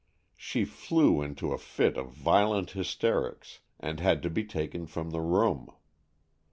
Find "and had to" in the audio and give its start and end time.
3.79-4.31